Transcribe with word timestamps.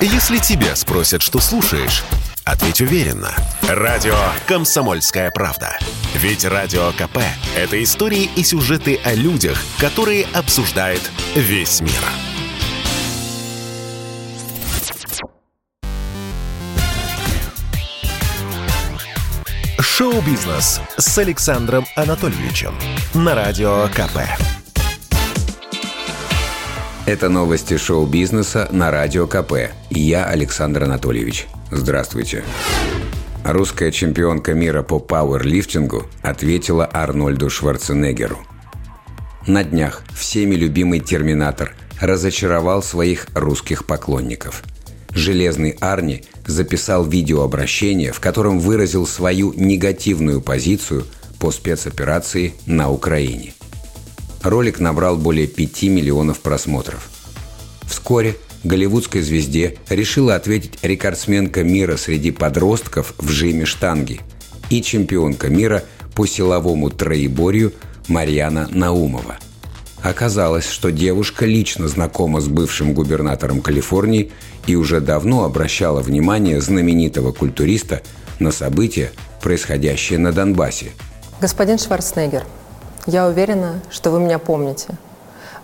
Если 0.00 0.38
тебя 0.38 0.76
спросят, 0.76 1.22
что 1.22 1.40
слушаешь, 1.40 2.04
ответь 2.44 2.82
уверенно. 2.82 3.34
Радио 3.62 4.14
«Комсомольская 4.46 5.30
правда». 5.30 5.78
Ведь 6.14 6.44
Радио 6.44 6.92
КП– 6.92 7.18
это 7.56 7.82
истории 7.82 8.28
и 8.36 8.44
сюжеты 8.44 9.00
о 9.04 9.14
людях, 9.14 9.58
которые 9.78 10.26
обсуждает 10.34 11.00
весь 11.34 11.80
мир. 11.80 11.92
Шоу-бизнес 19.80 20.82
с 20.98 21.18
Александром 21.18 21.86
Анатольевичем 21.96 22.74
на 23.14 23.34
Радио 23.34 23.88
КП. 23.88 24.55
Это 27.06 27.28
новости 27.28 27.76
шоу-бизнеса 27.76 28.66
на 28.72 28.90
Радио 28.90 29.28
КП. 29.28 29.70
Я 29.90 30.24
Александр 30.24 30.82
Анатольевич. 30.82 31.46
Здравствуйте. 31.70 32.42
Русская 33.44 33.92
чемпионка 33.92 34.54
мира 34.54 34.82
по 34.82 34.98
пауэрлифтингу 34.98 36.06
ответила 36.22 36.84
Арнольду 36.84 37.48
Шварценеггеру. 37.48 38.40
На 39.46 39.62
днях 39.62 40.02
всеми 40.16 40.56
любимый 40.56 40.98
«Терминатор» 40.98 41.76
разочаровал 42.00 42.82
своих 42.82 43.28
русских 43.34 43.86
поклонников. 43.86 44.64
«Железный 45.10 45.76
Арни» 45.80 46.24
записал 46.44 47.04
видеообращение, 47.04 48.10
в 48.10 48.18
котором 48.18 48.58
выразил 48.58 49.06
свою 49.06 49.52
негативную 49.52 50.40
позицию 50.40 51.06
по 51.38 51.52
спецоперации 51.52 52.54
на 52.66 52.90
Украине– 52.90 53.54
Ролик 54.42 54.80
набрал 54.80 55.16
более 55.16 55.46
5 55.46 55.82
миллионов 55.84 56.40
просмотров. 56.40 57.08
Вскоре 57.86 58.36
голливудской 58.64 59.22
звезде 59.22 59.76
решила 59.88 60.34
ответить 60.34 60.78
рекордсменка 60.82 61.62
мира 61.62 61.96
среди 61.96 62.30
подростков 62.30 63.14
в 63.18 63.30
жиме 63.30 63.64
штанги 63.64 64.20
и 64.70 64.82
чемпионка 64.82 65.48
мира 65.48 65.84
по 66.14 66.26
силовому 66.26 66.90
троеборью 66.90 67.72
Марьяна 68.08 68.68
Наумова. 68.70 69.36
Оказалось, 70.02 70.68
что 70.68 70.92
девушка 70.92 71.46
лично 71.46 71.88
знакома 71.88 72.40
с 72.40 72.48
бывшим 72.48 72.94
губернатором 72.94 73.60
Калифорнии 73.60 74.30
и 74.66 74.76
уже 74.76 75.00
давно 75.00 75.44
обращала 75.44 76.00
внимание 76.00 76.60
знаменитого 76.60 77.32
культуриста 77.32 78.02
на 78.38 78.52
события, 78.52 79.10
происходящие 79.42 80.18
на 80.18 80.32
Донбассе. 80.32 80.92
Господин 81.40 81.78
Шварценеггер, 81.78 82.44
я 83.06 83.26
уверена, 83.26 83.80
что 83.88 84.10
вы 84.10 84.20
меня 84.20 84.38
помните. 84.38 84.88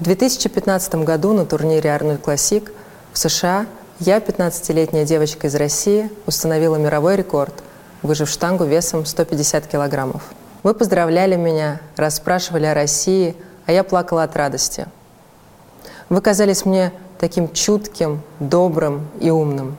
В 0.00 0.02
2015 0.02 0.96
году 0.96 1.32
на 1.32 1.46
турнире 1.46 1.90
«Арнольд 1.90 2.20
Классик» 2.20 2.72
в 3.12 3.18
США 3.18 3.66
я, 4.00 4.18
15-летняя 4.18 5.04
девочка 5.04 5.46
из 5.46 5.54
России, 5.54 6.10
установила 6.26 6.76
мировой 6.76 7.16
рекорд, 7.16 7.54
выжив 8.02 8.28
штангу 8.28 8.64
весом 8.64 9.06
150 9.06 9.68
килограммов. 9.68 10.22
Вы 10.64 10.74
поздравляли 10.74 11.36
меня, 11.36 11.80
расспрашивали 11.96 12.66
о 12.66 12.74
России, 12.74 13.36
а 13.66 13.72
я 13.72 13.84
плакала 13.84 14.24
от 14.24 14.36
радости. 14.36 14.86
Вы 16.08 16.20
казались 16.20 16.64
мне 16.64 16.92
таким 17.20 17.52
чутким, 17.52 18.22
добрым 18.40 19.06
и 19.20 19.30
умным. 19.30 19.76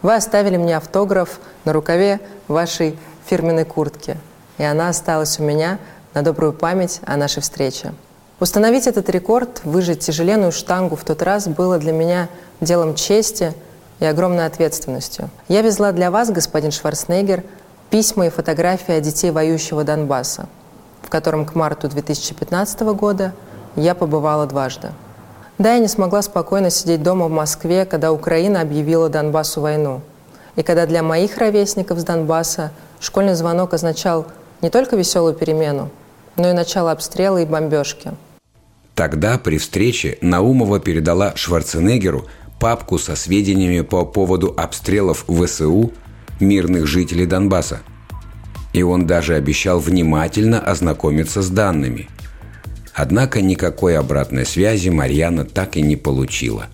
Вы 0.00 0.14
оставили 0.14 0.56
мне 0.56 0.78
автограф 0.78 1.40
на 1.66 1.74
рукаве 1.74 2.20
вашей 2.48 2.98
фирменной 3.26 3.66
куртки, 3.66 4.16
и 4.56 4.62
она 4.62 4.88
осталась 4.88 5.38
у 5.38 5.42
меня– 5.42 5.78
на 6.14 6.22
добрую 6.22 6.52
память 6.52 7.00
о 7.06 7.16
нашей 7.16 7.42
встрече. 7.42 7.92
Установить 8.40 8.86
этот 8.86 9.10
рекорд, 9.10 9.60
выжить 9.64 10.00
тяжеленную 10.00 10.50
штангу 10.50 10.96
в 10.96 11.04
тот 11.04 11.22
раз 11.22 11.46
было 11.46 11.78
для 11.78 11.92
меня 11.92 12.28
делом 12.60 12.94
чести 12.94 13.54
и 14.00 14.04
огромной 14.06 14.46
ответственностью. 14.46 15.28
Я 15.48 15.62
везла 15.62 15.92
для 15.92 16.10
вас, 16.10 16.30
господин 16.30 16.70
Шварценеггер, 16.70 17.44
письма 17.90 18.26
и 18.26 18.30
фотографии 18.30 18.94
о 18.94 19.00
детей 19.00 19.30
воюющего 19.30 19.84
Донбасса, 19.84 20.48
в 21.02 21.10
котором 21.10 21.44
к 21.44 21.54
марту 21.54 21.88
2015 21.88 22.80
года 22.80 23.34
я 23.76 23.94
побывала 23.94 24.46
дважды. 24.46 24.88
Да, 25.58 25.74
я 25.74 25.78
не 25.78 25.88
смогла 25.88 26.22
спокойно 26.22 26.70
сидеть 26.70 27.02
дома 27.02 27.26
в 27.26 27.30
Москве, 27.30 27.84
когда 27.84 28.12
Украина 28.12 28.62
объявила 28.62 29.10
Донбассу 29.10 29.60
войну. 29.60 30.00
И 30.56 30.62
когда 30.62 30.86
для 30.86 31.02
моих 31.02 31.36
ровесников 31.36 31.98
с 32.00 32.04
Донбасса 32.04 32.72
школьный 32.98 33.34
звонок 33.34 33.74
означал 33.74 34.24
не 34.62 34.70
только 34.70 34.96
веселую 34.96 35.34
перемену, 35.34 35.90
но 36.36 36.50
и 36.50 36.52
начало 36.52 36.92
обстрела 36.92 37.38
и 37.38 37.44
бомбежки. 37.44 38.12
Тогда 39.00 39.38
при 39.38 39.56
встрече 39.56 40.18
Наумова 40.20 40.78
передала 40.78 41.34
Шварценеггеру 41.34 42.26
папку 42.58 42.98
со 42.98 43.16
сведениями 43.16 43.80
по 43.80 44.04
поводу 44.04 44.52
обстрелов 44.54 45.24
ВСУ 45.26 45.92
мирных 46.38 46.86
жителей 46.86 47.24
Донбасса. 47.24 47.80
И 48.74 48.82
он 48.82 49.06
даже 49.06 49.36
обещал 49.36 49.78
внимательно 49.78 50.60
ознакомиться 50.60 51.40
с 51.40 51.48
данными. 51.48 52.08
Однако 52.94 53.40
никакой 53.40 53.96
обратной 53.96 54.44
связи 54.44 54.90
Марьяна 54.90 55.46
так 55.46 55.78
и 55.78 55.82
не 55.82 55.96
получила. 55.96 56.66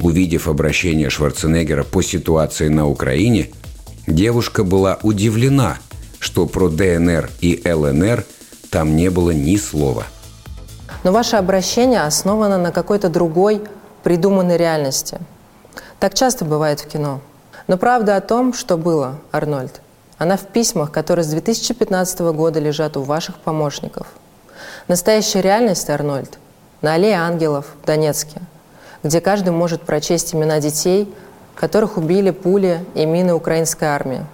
Увидев 0.00 0.48
обращение 0.48 1.10
Шварценеггера 1.10 1.84
по 1.84 2.00
ситуации 2.00 2.68
на 2.68 2.86
Украине, 2.86 3.50
девушка 4.06 4.64
была 4.64 4.98
удивлена, 5.02 5.76
что 6.18 6.46
про 6.46 6.70
ДНР 6.70 7.28
и 7.40 7.60
ЛНР– 7.62 8.24
там 8.76 8.94
не 8.94 9.08
было 9.08 9.30
ни 9.30 9.56
слова. 9.56 10.04
Но 11.02 11.10
ваше 11.10 11.36
обращение 11.36 12.02
основано 12.02 12.58
на 12.58 12.72
какой-то 12.72 13.08
другой 13.08 13.62
придуманной 14.02 14.58
реальности. 14.58 15.18
Так 15.98 16.12
часто 16.12 16.44
бывает 16.44 16.80
в 16.80 16.86
кино. 16.86 17.22
Но 17.68 17.78
правда 17.78 18.16
о 18.16 18.20
том, 18.20 18.52
что 18.52 18.76
было, 18.76 19.18
Арнольд, 19.32 19.80
она 20.18 20.36
в 20.36 20.42
письмах, 20.48 20.92
которые 20.92 21.24
с 21.24 21.28
2015 21.28 22.20
года 22.20 22.60
лежат 22.60 22.98
у 22.98 23.02
ваших 23.02 23.36
помощников. 23.36 24.08
Настоящая 24.88 25.40
реальность, 25.40 25.88
Арнольд, 25.88 26.38
на 26.82 26.92
аллее 26.92 27.16
ангелов 27.16 27.64
в 27.82 27.86
Донецке, 27.86 28.42
где 29.02 29.22
каждый 29.22 29.54
может 29.54 29.84
прочесть 29.84 30.34
имена 30.34 30.60
детей, 30.60 31.10
которых 31.54 31.96
убили 31.96 32.28
пули 32.28 32.84
и 32.94 33.06
мины 33.06 33.32
украинской 33.32 33.84
армии. 33.84 34.26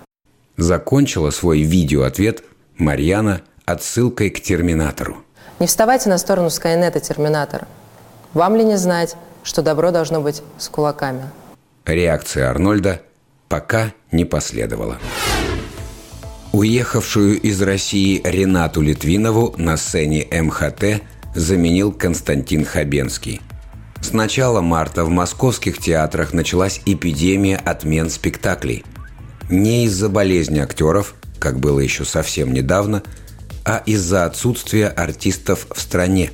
Закончила 0.57 1.31
свой 1.31 1.63
видеоответ 1.63 2.43
Марьяна 2.77 3.43
отсылкой 3.65 4.31
к 4.31 4.41
«Терминатору». 4.41 5.23
Не 5.59 5.67
вставайте 5.67 6.09
на 6.09 6.19
сторону 6.19 6.51
Скайнета 6.51 7.01
«Терминатора». 7.01 7.69
Вам 8.35 8.57
ли 8.57 8.65
не 8.65 8.77
знать, 8.77 9.17
что 9.45 9.63
добро 9.63 9.91
должно 9.91 10.21
быть 10.21 10.43
с 10.59 10.69
кулаками? 10.69 11.23
Реакция 11.85 12.49
Арнольда 12.49 13.03
пока 13.49 13.93
не 14.11 14.25
последовала. 14.25 14.99
Уехавшую 16.53 17.41
из 17.41 17.61
России 17.63 18.21
Ренату 18.25 18.81
Литвинову 18.81 19.55
на 19.57 19.77
сцене 19.77 20.27
МХТ 20.31 21.03
заменил 21.35 21.93
Константин 21.93 22.65
Хабенский. 22.65 23.41
С 24.01 24.13
начала 24.13 24.61
марта 24.61 25.05
в 25.05 25.11
московских 25.11 25.79
театрах 25.79 26.33
началась 26.33 26.81
эпидемия 26.87 27.57
отмен 27.57 28.11
спектаклей. 28.11 28.85
Не 29.49 29.85
из-за 29.85 30.09
болезни 30.09 30.59
актеров, 30.59 31.15
как 31.39 31.59
было 31.59 31.81
еще 31.81 32.05
совсем 32.05 32.53
недавно– 32.53 33.03
а 33.65 33.83
из-за 33.87 34.25
отсутствия 34.25 34.89
артистов 34.89 35.67
в 35.75 35.81
стране. 35.81 36.33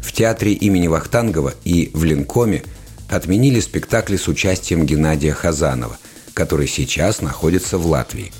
В 0.00 0.12
театре 0.12 0.52
имени 0.52 0.86
Вахтангова 0.86 1.54
и 1.64 1.90
в 1.94 2.04
Линкоме 2.04 2.62
отменили 3.08 3.60
спектакли 3.60 4.16
с 4.16 4.28
участием 4.28 4.86
Геннадия 4.86 5.32
Хазанова, 5.32 5.96
который 6.34 6.68
сейчас 6.68 7.20
находится 7.20 7.78
в 7.78 7.86
Латвии. 7.86 8.32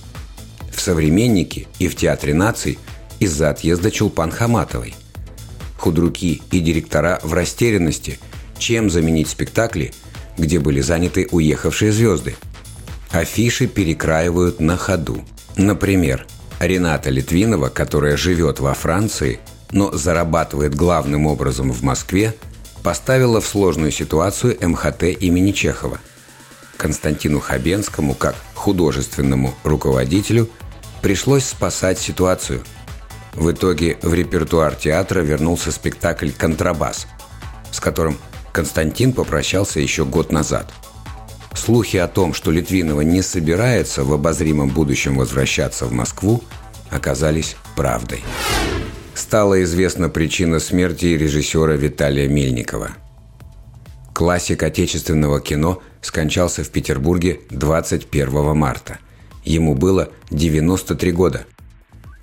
В 0.73 0.81
«Современнике» 0.81 1.67
и 1.79 1.89
в 1.89 1.97
Театре 1.97 2.35
наций 2.35 2.79
из-за 3.21 3.51
отъезда 3.51 3.91
Чулпан 3.91 4.31
Хаматовой. 4.31 4.95
Худруки 5.79 6.43
и 6.51 6.61
директора 6.61 7.21
в 7.23 7.33
растерянности, 7.33 8.19
чем 8.59 8.91
заменить 8.91 9.29
спектакли, 9.29 9.93
где 10.37 10.59
были 10.59 10.81
заняты 10.81 11.29
уехавшие 11.31 11.93
звезды. 11.93 12.35
Афиши 13.11 13.67
перекраивают 13.67 14.61
на 14.61 14.77
ходу. 14.77 15.25
Например, 15.57 16.27
Рената 16.61 17.11
Литвинова, 17.11 17.69
которая 17.69 18.17
живет 18.17 18.61
во 18.61 18.75
Франции, 18.75 19.41
но 19.71 19.93
зарабатывает 19.93 20.75
главным 20.75 21.27
образом 21.27 21.73
в 21.73 21.83
Москве, 21.83 22.35
поставила 22.83 23.41
в 23.41 23.47
сложную 23.47 23.91
ситуацию 23.91 24.57
МХТ 24.61 25.05
имени 25.21 25.53
Чехова. 25.53 25.99
Константину 26.77 27.41
Хабенскому, 27.41 28.15
как 28.15 28.37
художественному 28.55 29.55
руководителю, 29.65 30.49
пришлось 31.03 31.45
спасать 31.45 31.99
ситуацию. 31.99 32.63
В 33.33 33.51
итоге 33.51 33.99
в 34.03 34.15
репертуар 34.15 34.75
театра 34.75 35.21
вернулся 35.21 35.73
спектакль 35.73 36.31
«Контрабас», 36.31 37.07
с 37.73 37.81
которым 37.81 38.19
Константин 38.53 39.13
попрощался 39.13 39.81
еще 39.81 40.05
год 40.05 40.31
назад– 40.31 40.73
Слухи 41.65 41.97
о 41.97 42.09
том, 42.09 42.35
что 42.35 42.51
Литвинова 42.51 43.01
не 43.01 43.23
собирается 43.23 44.05
в 44.05 44.13
обозримом 44.13 44.69
будущем 44.69 45.17
возвращаться 45.17 45.87
в 45.87 45.93
Москву, 45.93 46.45
оказались 46.91 47.57
правдой. 47.75 48.23
Стала 49.15 49.63
известна 49.63 50.11
причина 50.11 50.59
смерти 50.59 51.07
режиссера 51.07 51.73
Виталия 51.73 52.29
Мельникова. 52.29 52.91
Классик 54.13 54.63
отечественного 54.63 55.41
кино 55.41 55.83
скончался 56.03 56.65
в 56.65 56.69
Петербурге 56.69 57.41
21 57.49 58.55
марта. 58.55 58.99
Ему 59.43 59.75
было 59.75 60.11
93 60.31 61.13
года. 61.13 61.47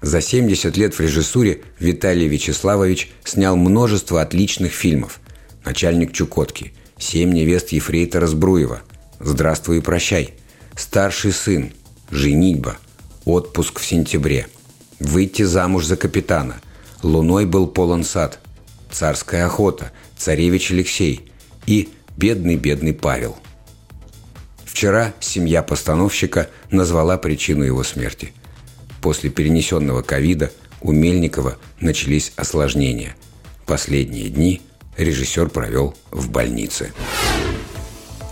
За 0.02 0.22
70 0.22 0.78
лет 0.78 0.94
в 0.94 1.00
режиссуре 1.00 1.62
Виталий 1.80 2.28
Вячеславович 2.28 3.12
снял 3.24 3.56
множество 3.56 4.22
отличных 4.22 4.72
фильмов. 4.72 5.20
«Начальник 5.66 6.14
Чукотки», 6.14 6.74
«Семь 7.00 7.34
невест 7.34 7.70
Ефрейтора 7.70 8.28
Збруева», 8.28 8.82
«Здравствуй 9.24 9.78
и 9.78 9.82
прощай», 9.82 10.34
«Старший 10.76 11.32
сын», 11.32 11.74
«Женитьба», 12.10 12.78
«Отпуск 13.26 13.80
в 13.80 13.86
сентябре», 13.86 14.48
«Выйти 15.00 15.44
замуж 15.44 15.86
за 15.86 15.96
капитана», 15.96 16.60
«Луной 17.04 17.46
был 17.46 17.68
полон 17.68 18.04
сад», 18.04 18.40
«Царская 18.92 19.46
охота», 19.46 19.92
«Царевич 20.18 20.72
Алексей», 20.72 21.32
и 21.68 21.90
«Бедный-бедный 22.18 22.94
Павел». 22.94 23.38
Вчера 24.66 25.14
семья 25.20 25.62
постановщика 25.62 26.50
назвала 26.72 27.18
причину 27.18 27.64
его 27.64 27.84
смерти. 27.84 28.34
После 29.02 29.30
перенесенного 29.30 30.02
ковида 30.02 30.52
у 30.82 30.92
Мельникова 30.92 31.58
начались 31.80 32.34
осложнения. 32.36 33.16
Последние 33.68 34.30
дни 34.30 34.62
режиссер 34.98 35.50
провел 35.50 35.96
в 36.10 36.30
больнице. 36.30 36.92